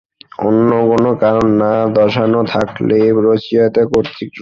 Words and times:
অন্য 0.39 0.69
কোন 0.89 1.05
কারণ 1.23 1.47
না 1.61 1.71
দর্শানো 1.97 2.39
থাকেলে, 2.53 2.97
রচয়িতা 3.19 3.81
কর্তৃক 3.91 4.29
রচিত। 4.29 4.39